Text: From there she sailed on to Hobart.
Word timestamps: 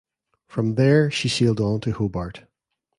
From 0.47 0.73
there 0.73 1.11
she 1.11 1.29
sailed 1.29 1.59
on 1.59 1.79
to 1.81 1.91
Hobart. 1.91 2.45